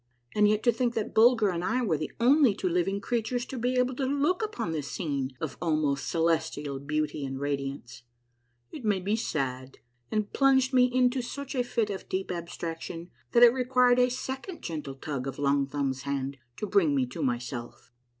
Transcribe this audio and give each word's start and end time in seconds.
And 0.33 0.47
yet 0.47 0.63
to 0.63 0.71
think 0.71 0.95
that 0.95 1.13
Bulger 1.13 1.49
and 1.49 1.63
I 1.63 1.83
were 1.83 1.95
the 1.99 2.11
only 2.19 2.55
two 2.55 2.67
living 2.67 2.99
creatures 3.01 3.45
to 3.45 3.55
be 3.55 3.75
able 3.75 3.93
to 3.97 4.05
look 4.05 4.41
upon 4.41 4.71
this 4.71 4.89
scene 4.89 5.29
of 5.39 5.59
almost 5.61 6.07
celestial 6.09 6.79
beauty 6.79 7.23
and 7.23 7.39
radiance! 7.39 8.01
It 8.71 8.83
made 8.83 9.03
me 9.05 9.15
sad, 9.15 9.77
and 10.09 10.33
plunged 10.33 10.73
me 10.73 10.85
into 10.91 11.21
such 11.21 11.53
a 11.53 11.63
fit 11.63 11.91
of 11.91 12.09
deep 12.09 12.31
abstraction 12.31 13.11
that 13.33 13.43
it 13.43 13.53
required 13.53 13.99
a 13.99 14.09
second 14.09 14.63
gentle 14.63 14.95
tug 14.95 15.27
of 15.27 15.37
Long 15.37 15.67
Thumbs' 15.67 16.01
hand 16.01 16.37
to 16.57 16.65
bring 16.65 16.95
me 16.95 17.05
to 17.05 17.21
myself. 17.21 17.91